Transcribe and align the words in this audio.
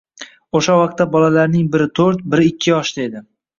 Oʻsha 0.59 0.77
vaqtda 0.79 1.07
bolalarning 1.17 1.69
biri 1.77 1.89
toʻrt, 2.01 2.25
biri 2.35 2.51
ikki 2.55 2.75
yoshda 2.75 3.09
edi 3.09 3.25